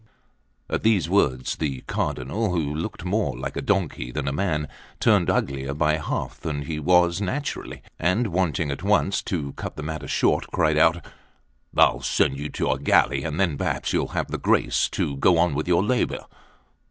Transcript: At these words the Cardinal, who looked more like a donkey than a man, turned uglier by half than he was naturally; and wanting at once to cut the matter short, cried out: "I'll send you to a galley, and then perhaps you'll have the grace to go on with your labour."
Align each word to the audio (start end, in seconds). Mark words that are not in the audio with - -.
At 0.67 0.81
these 0.81 1.07
words 1.07 1.57
the 1.57 1.81
Cardinal, 1.85 2.49
who 2.49 2.73
looked 2.73 3.05
more 3.05 3.37
like 3.37 3.55
a 3.55 3.61
donkey 3.61 4.11
than 4.11 4.27
a 4.27 4.31
man, 4.33 4.67
turned 4.99 5.29
uglier 5.29 5.75
by 5.75 5.97
half 5.97 6.39
than 6.39 6.63
he 6.63 6.79
was 6.79 7.21
naturally; 7.21 7.83
and 7.99 8.33
wanting 8.33 8.71
at 8.71 8.81
once 8.81 9.21
to 9.21 9.53
cut 9.53 9.75
the 9.75 9.83
matter 9.83 10.07
short, 10.07 10.47
cried 10.47 10.75
out: 10.75 11.05
"I'll 11.77 12.01
send 12.01 12.39
you 12.39 12.49
to 12.49 12.71
a 12.71 12.79
galley, 12.79 13.23
and 13.23 13.39
then 13.39 13.59
perhaps 13.59 13.93
you'll 13.93 14.07
have 14.17 14.31
the 14.31 14.39
grace 14.39 14.89
to 14.89 15.17
go 15.17 15.37
on 15.37 15.53
with 15.53 15.67
your 15.67 15.83
labour." 15.83 16.25